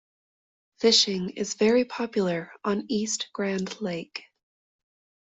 Fishing 0.79 1.29
is 1.35 1.53
very 1.53 1.85
popular 1.85 2.51
on 2.63 2.85
East 2.89 3.29
Grand 3.33 3.79
Lake. 3.81 4.23